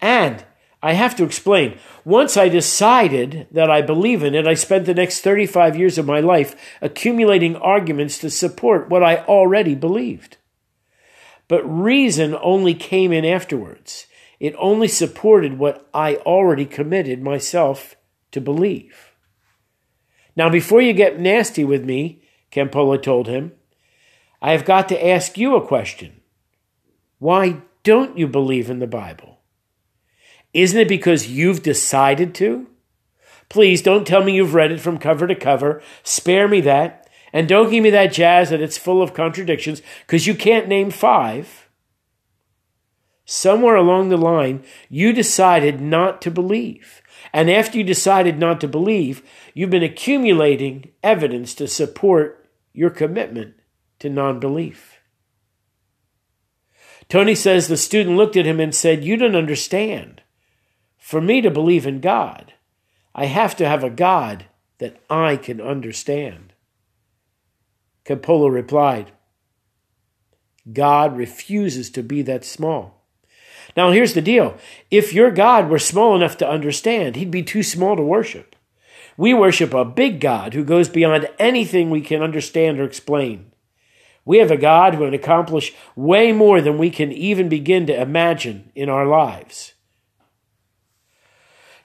And 0.00 0.44
I 0.80 0.92
have 0.92 1.16
to 1.16 1.24
explain. 1.24 1.76
Once 2.04 2.36
I 2.36 2.48
decided 2.48 3.48
that 3.50 3.68
I 3.68 3.82
believe 3.82 4.22
in 4.22 4.32
it, 4.32 4.46
I 4.46 4.54
spent 4.54 4.86
the 4.86 4.94
next 4.94 5.22
35 5.22 5.76
years 5.76 5.98
of 5.98 6.06
my 6.06 6.20
life 6.20 6.54
accumulating 6.80 7.56
arguments 7.56 8.18
to 8.18 8.30
support 8.30 8.90
what 8.90 9.02
I 9.02 9.24
already 9.24 9.74
believed. 9.74 10.36
But 11.48 11.64
reason 11.64 12.36
only 12.40 12.74
came 12.74 13.10
in 13.10 13.24
afterwards. 13.24 14.06
It 14.38 14.54
only 14.58 14.88
supported 14.88 15.58
what 15.58 15.88
I 15.94 16.16
already 16.16 16.66
committed 16.66 17.22
myself 17.22 17.96
to 18.32 18.40
believe. 18.40 19.12
Now, 20.36 20.50
before 20.50 20.82
you 20.82 20.92
get 20.92 21.18
nasty 21.18 21.64
with 21.64 21.84
me, 21.84 22.22
Campolo 22.52 23.02
told 23.02 23.26
him, 23.26 23.52
I 24.42 24.52
have 24.52 24.66
got 24.66 24.88
to 24.90 25.06
ask 25.06 25.38
you 25.38 25.56
a 25.56 25.66
question. 25.66 26.20
Why 27.18 27.62
don't 27.82 28.18
you 28.18 28.28
believe 28.28 28.68
in 28.68 28.78
the 28.78 28.86
Bible? 28.86 29.40
Isn't 30.52 30.80
it 30.80 30.88
because 30.88 31.28
you've 31.28 31.62
decided 31.62 32.34
to? 32.36 32.66
Please 33.48 33.80
don't 33.80 34.06
tell 34.06 34.24
me 34.24 34.34
you've 34.34 34.54
read 34.54 34.72
it 34.72 34.80
from 34.80 34.98
cover 34.98 35.26
to 35.26 35.34
cover. 35.34 35.82
Spare 36.02 36.48
me 36.48 36.60
that. 36.62 37.08
And 37.32 37.48
don't 37.48 37.70
give 37.70 37.82
me 37.82 37.90
that 37.90 38.12
jazz 38.12 38.50
that 38.50 38.60
it's 38.60 38.78
full 38.78 39.02
of 39.02 39.14
contradictions 39.14 39.82
because 40.06 40.26
you 40.26 40.34
can't 40.34 40.68
name 40.68 40.90
five. 40.90 41.65
Somewhere 43.28 43.74
along 43.74 44.08
the 44.08 44.16
line, 44.16 44.62
you 44.88 45.12
decided 45.12 45.80
not 45.80 46.22
to 46.22 46.30
believe. 46.30 47.02
And 47.32 47.50
after 47.50 47.76
you 47.76 47.82
decided 47.82 48.38
not 48.38 48.60
to 48.60 48.68
believe, 48.68 49.20
you've 49.52 49.68
been 49.68 49.82
accumulating 49.82 50.92
evidence 51.02 51.52
to 51.56 51.66
support 51.66 52.48
your 52.72 52.88
commitment 52.88 53.56
to 53.98 54.08
non 54.08 54.38
belief. 54.38 55.00
Tony 57.08 57.34
says 57.34 57.66
the 57.66 57.76
student 57.76 58.16
looked 58.16 58.36
at 58.36 58.46
him 58.46 58.60
and 58.60 58.72
said, 58.72 59.04
You 59.04 59.16
don't 59.16 59.34
understand. 59.34 60.22
For 60.96 61.20
me 61.20 61.40
to 61.40 61.50
believe 61.50 61.86
in 61.86 62.00
God, 62.00 62.54
I 63.12 63.26
have 63.26 63.56
to 63.56 63.68
have 63.68 63.82
a 63.82 63.90
God 63.90 64.46
that 64.78 65.00
I 65.10 65.36
can 65.36 65.60
understand. 65.60 66.52
Campolo 68.04 68.52
replied, 68.52 69.10
God 70.72 71.16
refuses 71.16 71.90
to 71.90 72.02
be 72.02 72.22
that 72.22 72.44
small. 72.44 72.95
Now, 73.76 73.90
here's 73.90 74.14
the 74.14 74.22
deal 74.22 74.56
if 74.90 75.12
your 75.12 75.30
God 75.30 75.68
were 75.68 75.78
small 75.78 76.16
enough 76.16 76.38
to 76.38 76.48
understand, 76.48 77.16
he'd 77.16 77.30
be 77.30 77.42
too 77.42 77.62
small 77.62 77.94
to 77.96 78.02
worship. 78.02 78.56
We 79.16 79.34
worship 79.34 79.74
a 79.74 79.84
big 79.84 80.20
God 80.20 80.54
who 80.54 80.64
goes 80.64 80.88
beyond 80.88 81.28
anything 81.38 81.90
we 81.90 82.00
can 82.00 82.22
understand 82.22 82.80
or 82.80 82.84
explain. 82.84 83.52
We 84.24 84.38
have 84.38 84.50
a 84.50 84.56
God 84.56 84.94
who 84.94 85.04
can 85.04 85.14
accomplish 85.14 85.72
way 85.94 86.32
more 86.32 86.60
than 86.60 86.78
we 86.78 86.90
can 86.90 87.12
even 87.12 87.48
begin 87.48 87.86
to 87.86 88.00
imagine 88.00 88.72
in 88.74 88.88
our 88.88 89.06
lives. 89.06 89.74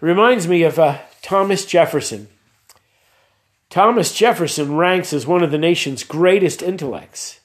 It 0.02 0.06
reminds 0.06 0.48
me 0.48 0.64
of 0.64 0.80
uh, 0.80 0.98
Thomas 1.22 1.66
Jefferson. 1.66 2.28
Thomas 3.70 4.14
Jefferson 4.14 4.76
ranks 4.76 5.14
as 5.14 5.28
one 5.28 5.44
of 5.44 5.52
the 5.52 5.58
nation's 5.58 6.04
greatest 6.04 6.64
intellects, 6.64 7.41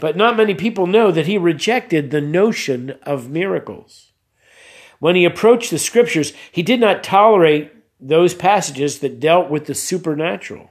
but 0.00 0.16
not 0.16 0.36
many 0.36 0.54
people 0.54 0.86
know 0.86 1.10
that 1.10 1.26
he 1.26 1.38
rejected 1.38 2.10
the 2.10 2.20
notion 2.20 2.98
of 3.02 3.30
miracles. 3.30 4.12
When 4.98 5.16
he 5.16 5.24
approached 5.24 5.70
the 5.70 5.78
scriptures, 5.78 6.32
he 6.50 6.62
did 6.62 6.80
not 6.80 7.02
tolerate 7.02 7.72
those 8.00 8.34
passages 8.34 8.98
that 9.00 9.20
dealt 9.20 9.50
with 9.50 9.66
the 9.66 9.74
supernatural. 9.74 10.70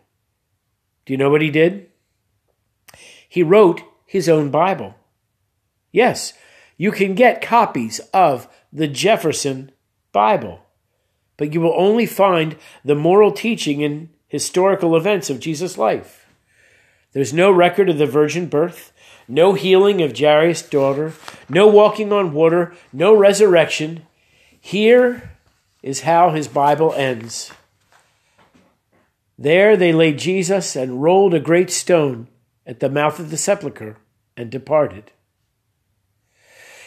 Do 1.05 1.13
you 1.13 1.17
know 1.17 1.29
what 1.29 1.41
he 1.41 1.49
did? 1.49 1.89
He 3.27 3.43
wrote 3.43 3.81
his 4.05 4.29
own 4.29 4.49
Bible. 4.51 4.95
Yes, 5.91 6.33
you 6.77 6.91
can 6.91 7.15
get 7.15 7.41
copies 7.41 7.99
of 8.13 8.47
the 8.71 8.87
Jefferson 8.87 9.71
Bible, 10.11 10.61
but 11.37 11.53
you 11.53 11.61
will 11.61 11.73
only 11.75 12.05
find 12.05 12.55
the 12.85 12.95
moral 12.95 13.31
teaching 13.31 13.83
and 13.83 14.09
historical 14.27 14.95
events 14.95 15.29
of 15.29 15.39
Jesus' 15.39 15.77
life. 15.77 16.27
There's 17.11 17.33
no 17.33 17.51
record 17.51 17.89
of 17.89 17.97
the 17.97 18.05
virgin 18.05 18.47
birth, 18.47 18.92
no 19.27 19.53
healing 19.53 20.01
of 20.01 20.17
Jairus' 20.17 20.61
daughter, 20.61 21.13
no 21.49 21.67
walking 21.67 22.11
on 22.11 22.33
water, 22.33 22.73
no 22.91 23.15
resurrection. 23.15 24.05
Here 24.59 25.31
is 25.81 26.01
how 26.01 26.31
his 26.31 26.47
Bible 26.47 26.93
ends. 26.93 27.51
There 29.37 29.75
they 29.75 29.91
laid 29.91 30.19
Jesus 30.19 30.75
and 30.75 31.01
rolled 31.01 31.33
a 31.33 31.39
great 31.39 31.69
stone 31.69 32.27
at 32.65 32.79
the 32.79 32.89
mouth 32.89 33.19
of 33.19 33.29
the 33.29 33.37
sepulchre 33.37 33.97
and 34.37 34.49
departed. 34.49 35.11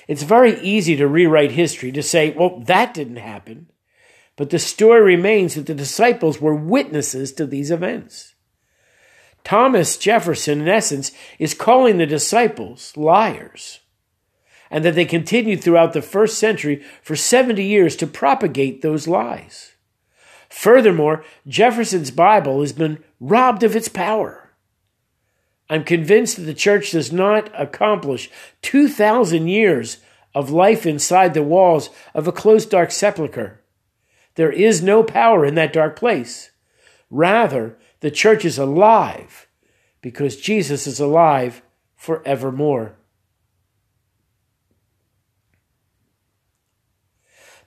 It's 0.08 0.22
very 0.22 0.58
easy 0.60 0.96
to 0.96 1.08
rewrite 1.08 1.52
history 1.52 1.90
to 1.92 2.02
say, 2.02 2.30
well, 2.30 2.60
that 2.60 2.94
didn't 2.94 3.16
happen. 3.16 3.70
But 4.36 4.50
the 4.50 4.58
story 4.58 5.00
remains 5.00 5.54
that 5.54 5.66
the 5.66 5.74
disciples 5.74 6.40
were 6.40 6.54
witnesses 6.54 7.32
to 7.32 7.46
these 7.46 7.70
events. 7.70 8.34
Thomas 9.46 9.96
Jefferson, 9.96 10.62
in 10.62 10.68
essence, 10.68 11.12
is 11.38 11.54
calling 11.54 11.98
the 11.98 12.04
disciples 12.06 12.92
liars, 12.96 13.78
and 14.72 14.84
that 14.84 14.96
they 14.96 15.04
continued 15.04 15.62
throughout 15.62 15.92
the 15.92 16.02
first 16.02 16.36
century 16.36 16.82
for 17.00 17.14
70 17.14 17.62
years 17.62 17.94
to 17.94 18.08
propagate 18.08 18.82
those 18.82 19.06
lies. 19.06 19.76
Furthermore, 20.48 21.24
Jefferson's 21.46 22.10
Bible 22.10 22.60
has 22.60 22.72
been 22.72 22.98
robbed 23.20 23.62
of 23.62 23.76
its 23.76 23.86
power. 23.86 24.50
I'm 25.70 25.84
convinced 25.84 26.38
that 26.38 26.42
the 26.42 26.52
church 26.52 26.90
does 26.90 27.12
not 27.12 27.48
accomplish 27.56 28.28
2,000 28.62 29.46
years 29.46 29.98
of 30.34 30.50
life 30.50 30.84
inside 30.84 31.34
the 31.34 31.44
walls 31.44 31.88
of 32.14 32.26
a 32.26 32.32
closed, 32.32 32.70
dark 32.70 32.90
sepulchre. 32.90 33.62
There 34.34 34.50
is 34.50 34.82
no 34.82 35.04
power 35.04 35.46
in 35.46 35.54
that 35.54 35.72
dark 35.72 35.94
place. 35.94 36.50
Rather, 37.10 37.78
the 38.00 38.10
church 38.10 38.44
is 38.44 38.58
alive 38.58 39.46
because 40.00 40.36
Jesus 40.36 40.86
is 40.86 41.00
alive 41.00 41.62
forevermore. 41.96 42.96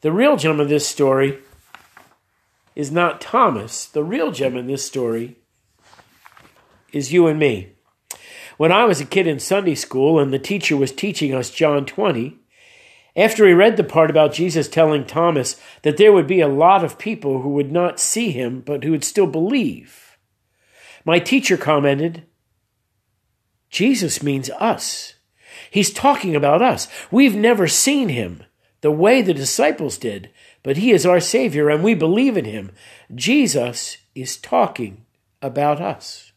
The 0.02 0.12
real 0.12 0.38
gem 0.38 0.60
of 0.60 0.70
this 0.70 0.88
story 0.88 1.40
is 2.74 2.92
not 2.92 3.20
Thomas. 3.20 3.86
The 3.86 4.04
real 4.04 4.32
gem 4.32 4.56
in 4.56 4.68
this 4.68 4.86
story 4.86 5.36
is 6.94 7.12
you 7.12 7.28
and 7.28 7.38
me. 7.38 7.74
When 8.56 8.72
I 8.72 8.86
was 8.86 9.02
a 9.02 9.06
kid 9.06 9.28
in 9.28 9.40
Sunday 9.40 9.76
school 9.76 10.20
and 10.20 10.32
the 10.32 10.40
teacher 10.40 10.78
was 10.78 10.92
teaching 10.92 11.34
us 11.34 11.50
John 11.50 11.86
20, 11.86 12.38
after 13.16 13.46
he 13.46 13.54
read 13.54 13.76
the 13.76 13.84
part 13.84 14.10
about 14.10 14.34
Jesus 14.34 14.70
telling 14.70 15.06
Thomas 15.06 15.60
that 15.82 15.98
there 15.98 16.14
would 16.14 16.28
be 16.28 16.40
a 16.40 16.48
lot 16.48 16.84
of 16.84 16.98
people 16.98 17.42
who 17.42 17.50
would 17.50 17.72
not 17.72 18.00
see 18.00 18.32
him 18.32 18.62
but 18.62 18.84
who 18.84 18.92
would 18.92 19.04
still 19.04 19.28
believe, 19.28 20.09
my 21.06 21.20
teacher 21.20 21.58
commented, 21.58 22.24
Jesus 23.70 24.24
means 24.24 24.50
us. 24.52 25.16
He's 25.70 25.94
talking 25.94 26.36
about 26.36 26.62
us. 26.62 26.88
We've 27.12 27.36
never 27.36 27.68
seen 27.68 28.10
him 28.10 28.44
the 28.82 28.92
way 28.92 29.22
the 29.22 29.34
disciples 29.34 29.98
did, 29.98 30.30
but 30.64 30.78
he 30.78 30.92
is 30.92 31.06
our 31.06 31.20
Savior 31.20 31.70
and 31.70 31.84
we 31.84 31.94
believe 31.94 32.38
in 32.38 32.46
him. 32.46 32.72
Jesus 33.14 33.98
is 34.16 34.38
talking 34.38 35.06
about 35.42 35.82
us. 35.82 36.32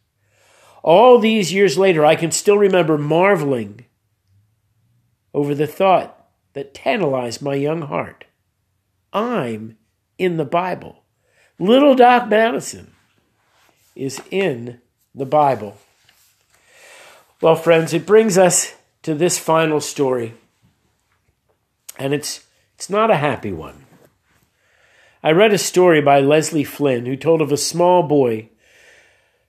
All 0.82 1.18
these 1.18 1.52
years 1.52 1.78
later, 1.78 2.04
I 2.04 2.16
can 2.16 2.32
still 2.32 2.58
remember 2.58 2.98
marveling 2.98 3.86
over 5.32 5.54
the 5.54 5.66
thought 5.66 6.28
that 6.54 6.74
tantalized 6.74 7.40
my 7.40 7.54
young 7.54 7.82
heart. 7.82 8.24
I'm 9.12 9.76
in 10.18 10.36
the 10.36 10.44
Bible. 10.44 11.04
Little 11.58 11.94
Doc 11.94 12.28
Madison 12.28 12.92
is 13.94 14.20
in 14.30 14.80
the 15.14 15.26
Bible. 15.26 15.76
Well, 17.40 17.56
friends, 17.56 17.92
it 17.92 18.06
brings 18.06 18.38
us 18.38 18.74
to 19.02 19.14
this 19.14 19.38
final 19.38 19.80
story. 19.80 20.34
And 21.98 22.14
it's 22.14 22.46
it's 22.74 22.88
not 22.90 23.10
a 23.10 23.16
happy 23.16 23.52
one. 23.52 23.84
I 25.22 25.30
read 25.30 25.52
a 25.52 25.58
story 25.58 26.00
by 26.00 26.20
Leslie 26.20 26.64
Flynn 26.64 27.06
who 27.06 27.16
told 27.16 27.40
of 27.40 27.52
a 27.52 27.56
small 27.56 28.02
boy 28.02 28.48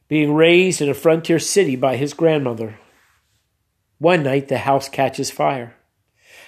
being 0.08 0.34
raised 0.34 0.82
in 0.82 0.90
a 0.90 0.94
frontier 0.94 1.40
city 1.40 1.76
by 1.76 1.96
his 1.96 2.14
grandmother. 2.14 2.78
One 3.98 4.24
night, 4.24 4.50
the 4.50 4.60
house 4.60 4.90
catches 4.90 5.32
fire. 5.32 5.76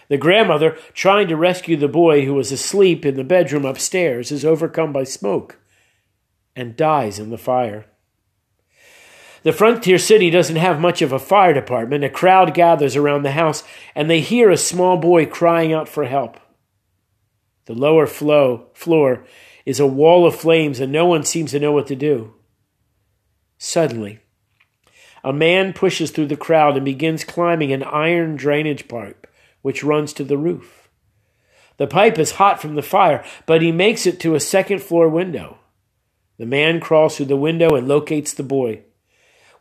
The 0.09 0.17
grandmother, 0.17 0.77
trying 0.93 1.27
to 1.29 1.37
rescue 1.37 1.75
the 1.75 1.87
boy 1.87 2.25
who 2.25 2.35
was 2.35 2.51
asleep 2.51 3.05
in 3.05 3.15
the 3.15 3.23
bedroom 3.23 3.65
upstairs, 3.65 4.31
is 4.31 4.45
overcome 4.45 4.93
by 4.93 5.05
smoke 5.05 5.57
and 6.55 6.75
dies 6.75 7.19
in 7.19 7.29
the 7.29 7.37
fire. 7.37 7.85
The 9.43 9.53
frontier 9.53 9.99
city 9.99 10.31
doesn't 10.31 10.55
have 10.55 10.79
much 10.79 11.03
of 11.03 11.11
a 11.11 11.19
fire 11.19 11.53
department. 11.53 12.03
A 12.03 12.09
crowd 12.09 12.55
gathers 12.55 12.95
around 12.95 13.21
the 13.21 13.31
house 13.31 13.63
and 13.93 14.09
they 14.09 14.19
hear 14.19 14.49
a 14.49 14.57
small 14.57 14.97
boy 14.97 15.27
crying 15.27 15.71
out 15.71 15.87
for 15.87 16.05
help. 16.05 16.39
The 17.65 17.75
lower 17.75 18.07
flow, 18.07 18.69
floor 18.73 19.23
is 19.63 19.79
a 19.79 19.85
wall 19.85 20.25
of 20.25 20.35
flames 20.35 20.79
and 20.79 20.91
no 20.91 21.05
one 21.05 21.23
seems 21.23 21.51
to 21.51 21.59
know 21.59 21.71
what 21.71 21.85
to 21.87 21.95
do. 21.95 22.33
Suddenly, 23.59 24.19
a 25.23 25.31
man 25.31 25.73
pushes 25.73 26.09
through 26.09 26.27
the 26.27 26.35
crowd 26.35 26.75
and 26.75 26.83
begins 26.83 27.23
climbing 27.23 27.71
an 27.71 27.83
iron 27.83 28.35
drainage 28.35 28.87
pipe 28.87 29.27
which 29.61 29.83
runs 29.83 30.11
to 30.13 30.23
the 30.23 30.37
roof. 30.37 30.89
The 31.77 31.87
pipe 31.87 32.17
is 32.17 32.31
hot 32.31 32.61
from 32.61 32.73
the 32.73 32.81
fire, 32.81 33.23
but 33.45 33.61
he 33.61 33.71
makes 33.71 34.07
it 34.07 34.19
to 34.21 34.33
a 34.33 34.39
second 34.39 34.81
floor 34.81 35.07
window. 35.07 35.59
The 36.37 36.45
man 36.45 36.79
crawls 36.79 37.17
through 37.17 37.27
the 37.27 37.37
window 37.37 37.75
and 37.75 37.87
locates 37.87 38.33
the 38.33 38.43
boy. 38.43 38.81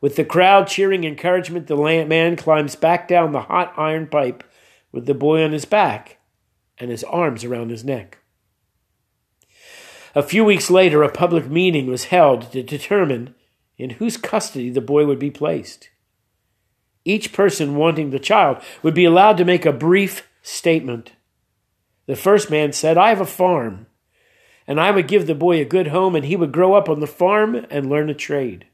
With 0.01 0.17
the 0.17 0.25
crowd 0.25 0.67
cheering 0.67 1.05
encouragement, 1.05 1.67
the 1.67 1.77
man 1.77 2.37
climbs 2.37 2.77
back 2.77 3.09
down 3.09 3.33
the 3.33 3.43
hot 3.43 3.73
iron 3.77 4.07
pipe 4.07 4.45
with 4.93 5.07
the 5.07 5.15
boy 5.15 5.43
on 5.43 5.53
his 5.53 5.65
back 5.65 6.19
and 6.79 6.91
his 6.91 7.05
arms 7.05 7.45
around 7.45 7.71
his 7.71 7.85
neck. 7.85 8.19
A 10.15 10.23
few 10.23 10.45
weeks 10.45 10.71
later, 10.71 11.03
a 11.03 11.11
public 11.11 11.49
meeting 11.49 11.87
was 11.87 12.05
held 12.05 12.53
to 12.53 12.63
determine 12.63 13.35
in 13.77 13.91
whose 13.91 14.17
custody 14.17 14.71
the 14.71 14.81
boy 14.81 15.07
would 15.07 15.19
be 15.19 15.31
placed. 15.31 15.89
Each 17.05 17.33
person 17.33 17.77
wanting 17.77 18.11
the 18.11 18.19
child 18.19 18.63
would 18.83 18.95
be 18.95 19.05
allowed 19.05 19.37
to 19.39 19.45
make 19.45 19.67
a 19.67 19.73
brief 19.73 20.29
statement. 20.43 21.13
The 22.07 22.17
first 22.17 22.51
man 22.51 22.73
said, 22.73 22.97
I 22.97 23.09
have 23.09 23.21
a 23.21 23.27
farm, 23.27 23.87
and 24.67 24.81
I 24.81 24.91
would 24.91 25.09
give 25.09 25.27
the 25.27 25.35
boy 25.35 25.61
a 25.61 25.65
good 25.65 25.89
home, 25.89 26.15
and 26.15 26.25
he 26.25 26.37
would 26.37 26.53
grow 26.53 26.75
up 26.75 26.89
on 26.89 27.01
the 27.01 27.07
farm 27.07 27.67
and 27.71 27.89
learn 27.89 28.09
a 28.11 28.15
trade. 28.15 28.67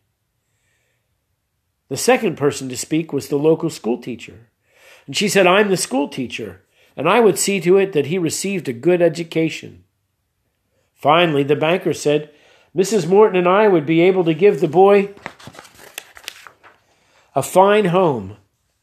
The 1.89 1.97
second 1.97 2.37
person 2.37 2.69
to 2.69 2.77
speak 2.77 3.13
was 3.13 3.29
the 3.29 3.37
local 3.37 3.69
school 3.69 3.99
teacher. 3.99 4.49
And 5.07 5.17
she 5.17 5.29
said, 5.29 5.47
I'm 5.47 5.69
the 5.69 5.77
school 5.77 6.09
teacher, 6.09 6.63
and 6.97 7.09
I 7.09 7.19
would 7.19 7.39
see 7.39 7.61
to 7.61 7.79
it 7.79 7.93
that 7.93 8.07
he 8.07 8.19
received 8.19 8.69
a 8.69 8.73
good 8.73 9.03
education. 9.03 9.85
Finally, 10.95 11.43
the 11.45 11.57
banker 11.57 11.93
said, 11.93 12.31
Mrs. 12.77 13.09
Morton 13.09 13.37
and 13.37 13.49
I 13.49 13.67
would 13.67 13.87
be 13.87 14.01
able 14.03 14.23
to 14.25 14.35
give 14.35 14.61
the 14.61 14.69
boy 14.69 15.13
a 17.35 17.43
fine 17.43 17.87
home 17.87 18.37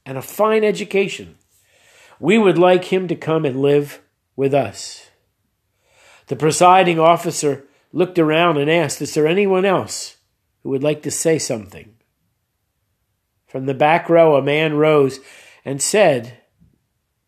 and 0.05 0.17
a 0.17 0.21
fine 0.21 0.63
education. 0.63 1.37
We 2.19 2.37
would 2.37 2.57
like 2.57 2.85
him 2.85 3.07
to 3.07 3.15
come 3.15 3.45
and 3.45 3.61
live 3.61 4.01
with 4.35 4.53
us. 4.53 5.06
The 6.27 6.35
presiding 6.35 6.99
officer 6.99 7.65
looked 7.91 8.19
around 8.19 8.57
and 8.57 8.69
asked, 8.69 9.01
Is 9.01 9.13
there 9.13 9.27
anyone 9.27 9.65
else 9.65 10.17
who 10.61 10.69
would 10.69 10.83
like 10.83 11.01
to 11.03 11.11
say 11.11 11.39
something? 11.39 11.95
From 13.47 13.65
the 13.65 13.73
back 13.73 14.09
row, 14.09 14.35
a 14.35 14.41
man 14.41 14.75
rose 14.75 15.19
and 15.63 15.81
said, 15.81 16.39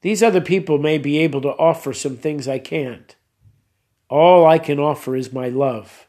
These 0.02 0.22
other 0.22 0.42
people 0.42 0.78
may 0.78 0.98
be 0.98 1.18
able 1.20 1.42
to 1.42 1.50
offer 1.50 1.94
some 1.94 2.18
things 2.18 2.48
I 2.48 2.60
can't. 2.60 3.16
All 4.10 4.46
I 4.46 4.60
can 4.60 4.80
offer 4.80 5.16
is 5.16 5.32
my 5.32 5.48
love. 5.48 6.08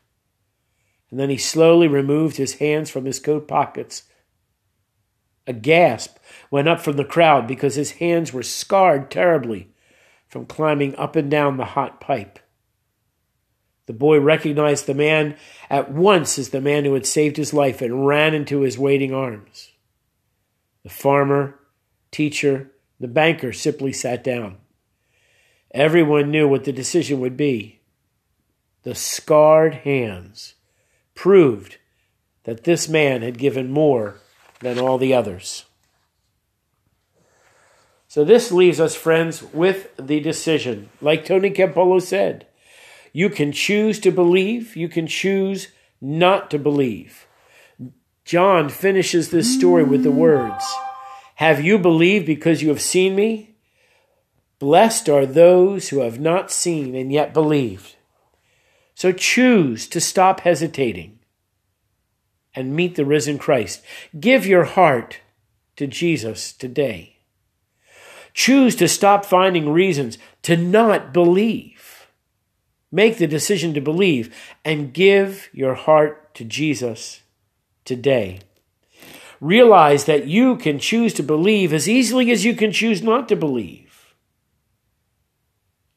And 1.11 1.20
then 1.20 1.31
he 1.31 1.38
slowly 1.38 1.87
removed 1.87 2.37
his 2.37 2.55
hands 2.55 2.90
from 2.90 3.05
his 3.05 3.20
coat 3.20 3.46
pockets 3.46 4.05
A 5.46 5.53
gasp 5.53 6.16
went 6.50 6.68
up 6.68 6.81
from 6.81 6.96
the 6.96 7.05
crowd 7.05 7.46
because 7.46 7.76
his 7.76 7.92
hands 7.92 8.33
were 8.33 8.42
scarred 8.42 9.11
terribly 9.11 9.72
from 10.26 10.46
climbing 10.46 10.94
up 10.96 11.14
and 11.14 11.31
down 11.31 11.57
the 11.57 11.64
hot 11.64 12.00
pipe. 12.00 12.38
The 13.90 13.94
boy 13.94 14.20
recognized 14.20 14.87
the 14.87 14.94
man 14.94 15.35
at 15.68 15.90
once 15.90 16.38
as 16.38 16.50
the 16.50 16.61
man 16.61 16.85
who 16.85 16.94
had 16.94 17.07
saved 17.07 17.37
his 17.37 17.53
life 17.53 17.83
and 17.83 18.07
ran 18.07 18.35
into 18.35 18.61
his 18.61 18.79
waiting 18.79 19.12
arms. 19.12 19.72
The 20.85 20.90
farmer, 20.90 21.59
teacher, 22.12 22.70
the 23.00 23.09
banker 23.09 23.53
simply 23.53 23.92
sat 23.92 24.22
down. 24.22 24.59
Everyone 25.74 26.31
knew 26.31 26.46
what 26.46 26.62
the 26.62 26.72
decision 26.72 27.18
would 27.18 27.37
be. 27.37 27.81
The 28.85 28.94
scarred 28.94 29.74
hands 29.74 30.55
proved 31.16 31.79
that 32.44 32.62
this 32.62 32.88
man 32.88 33.22
had 33.22 33.38
given 33.38 33.72
more 33.72 34.18
than 34.61 34.79
all 34.79 34.98
the 34.98 35.14
others. 35.14 35.64
So 38.07 38.22
this 38.22 38.53
leaves 38.53 38.79
us, 38.79 38.94
friends, 38.94 39.42
with 39.42 39.90
the 39.96 40.20
decision. 40.20 40.90
Like 41.00 41.24
Tony 41.24 41.50
Campolo 41.50 42.00
said, 42.00 42.46
you 43.12 43.29
can 43.29 43.53
choose 43.53 43.99
to 44.01 44.11
believe, 44.11 44.77
you 44.77 44.88
can 44.88 45.07
choose 45.07 45.68
not 46.01 46.51
to 46.51 46.59
believe. 46.59 47.27
John 48.25 48.68
finishes 48.68 49.31
this 49.31 49.53
story 49.53 49.85
with 49.85 50.03
the 50.03 50.11
words 50.11 50.64
Have 51.37 51.64
you 51.64 51.79
believed 51.79 52.27
because 52.27 52.62
you 52.62 52.68
have 52.68 52.81
seen 52.81 53.16
me? 53.16 53.57
Blessed 54.59 55.09
are 55.09 55.27
those 55.27 55.88
who 55.88 56.01
have 56.01 56.20
not 56.20 56.51
seen 56.51 56.94
and 56.94 57.11
yet 57.11 57.33
believed. 57.33 57.96
So 58.94 59.11
choose 59.11 59.88
to 59.88 60.01
stop 60.01 60.40
hesitating 60.40 61.18
and 62.55 62.77
meet 62.77 62.96
the 62.96 63.07
risen 63.07 63.38
Christ. 63.38 63.83
Give 64.18 64.44
your 64.44 64.64
heart 64.64 65.20
to 65.77 65.87
Jesus 65.87 66.53
today. 66.53 67.16
Choose 68.35 68.77
to 68.77 68.87
stop 68.87 69.25
finding 69.25 69.70
reasons 69.70 70.18
to 70.42 70.57
not 70.57 71.14
believe. 71.14 71.80
Make 72.92 73.18
the 73.18 73.26
decision 73.26 73.74
to 73.74 73.81
believe 73.81 74.35
and 74.64 74.92
give 74.92 75.48
your 75.53 75.74
heart 75.74 76.35
to 76.35 76.44
Jesus 76.44 77.22
today. 77.85 78.40
Realize 79.40 80.05
that 80.05 80.26
you 80.26 80.57
can 80.57 80.79
choose 80.79 81.14
to 81.14 81.22
believe 81.22 81.72
as 81.72 81.88
easily 81.88 82.31
as 82.31 82.44
you 82.44 82.55
can 82.55 82.72
choose 82.72 83.03
not 83.03 83.29
to 83.29 83.37
believe. 83.37 84.14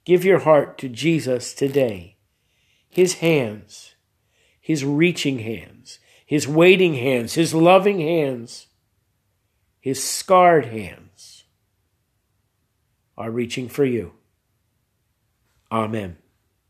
Give 0.05 0.23
your 0.23 0.39
heart 0.39 0.77
to 0.79 0.89
Jesus 0.89 1.53
today. 1.53 2.17
His 2.89 3.15
hands, 3.15 3.95
His 4.61 4.85
reaching 4.85 5.39
hands, 5.39 5.99
His 6.25 6.47
waiting 6.47 6.95
hands, 6.95 7.33
His 7.33 7.53
loving 7.53 7.99
hands, 7.99 8.67
His 9.79 10.03
scarred 10.03 10.67
hands 10.67 11.43
are 13.17 13.31
reaching 13.31 13.67
for 13.67 13.85
you. 13.85 14.13
Amen. 15.71 16.17